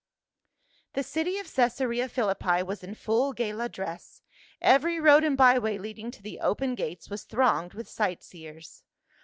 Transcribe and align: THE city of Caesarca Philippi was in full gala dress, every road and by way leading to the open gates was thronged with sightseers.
THE 0.93 1.03
city 1.03 1.37
of 1.37 1.45
Caesarca 1.45 2.09
Philippi 2.09 2.63
was 2.63 2.83
in 2.83 2.95
full 2.95 3.33
gala 3.33 3.69
dress, 3.69 4.23
every 4.59 4.99
road 4.99 5.23
and 5.23 5.37
by 5.37 5.59
way 5.59 5.77
leading 5.77 6.09
to 6.09 6.23
the 6.23 6.39
open 6.39 6.73
gates 6.73 7.11
was 7.11 7.21
thronged 7.23 7.75
with 7.75 7.87
sightseers. 7.87 8.81